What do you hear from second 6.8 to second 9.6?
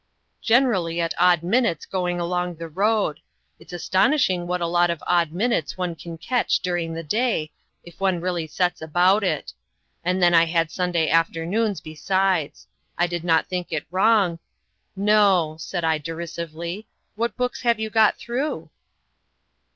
the day, if one really sets about it.